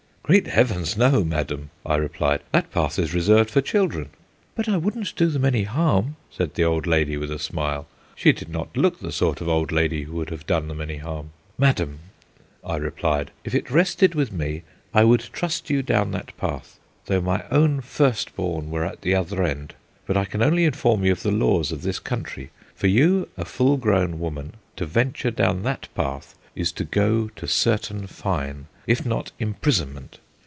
"Great 0.23 0.47
heavens, 0.47 0.95
no, 0.95 1.25
madam!" 1.25 1.71
I 1.85 1.97
replied. 1.97 2.39
"That 2.53 2.71
path 2.71 2.97
is 2.97 3.13
reserved 3.13 3.51
for 3.51 3.59
children." 3.59 4.11
"But 4.55 4.69
I 4.69 4.77
wouldn't 4.77 5.13
do 5.17 5.27
them 5.27 5.43
any 5.43 5.63
harm," 5.63 6.15
said 6.29 6.53
the 6.53 6.63
old 6.63 6.87
lady, 6.87 7.17
with 7.17 7.31
a 7.31 7.39
smile. 7.39 7.85
She 8.15 8.31
did 8.31 8.47
not 8.47 8.77
look 8.77 8.99
the 9.01 9.11
sort 9.11 9.41
of 9.41 9.49
old 9.49 9.73
lady 9.73 10.03
who 10.03 10.13
would 10.13 10.29
have 10.29 10.47
done 10.47 10.69
them 10.69 10.79
any 10.79 10.97
harm. 10.99 11.31
"Madam," 11.57 11.99
I 12.63 12.77
replied, 12.77 13.31
"if 13.43 13.53
it 13.53 13.69
rested 13.69 14.15
with 14.15 14.31
me, 14.31 14.63
I 14.93 15.03
would 15.03 15.19
trust 15.33 15.69
you 15.69 15.81
down 15.83 16.11
that 16.11 16.37
path, 16.37 16.79
though 17.07 17.19
my 17.19 17.43
own 17.51 17.81
first 17.81 18.33
born 18.33 18.69
were 18.71 18.85
at 18.85 19.01
the 19.01 19.13
other 19.15 19.43
end; 19.43 19.73
but 20.07 20.15
I 20.15 20.23
can 20.23 20.41
only 20.41 20.63
inform 20.63 21.03
you 21.03 21.11
of 21.11 21.23
the 21.23 21.31
laws 21.33 21.73
of 21.73 21.81
this 21.81 21.99
country. 21.99 22.51
For 22.73 22.87
you, 22.87 23.27
a 23.35 23.43
full 23.43 23.75
grown 23.75 24.17
woman, 24.17 24.53
to 24.77 24.85
venture 24.85 25.31
down 25.31 25.63
that 25.63 25.89
path 25.93 26.37
is 26.55 26.71
to 26.73 26.85
go 26.85 27.27
to 27.35 27.47
certain 27.47 28.05
fine, 28.07 28.67
if 28.87 29.05
not 29.05 29.31
imprisonment. 29.39 30.17